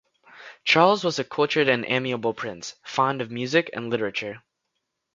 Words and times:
Charles 0.65 1.03
was 1.03 1.19
a 1.19 1.23
cultured 1.23 1.69
and 1.69 1.85
amiable 1.87 2.33
prince, 2.33 2.73
fond 2.83 3.21
of 3.21 3.29
music 3.29 3.69
and 3.71 3.91
literature. 3.91 4.41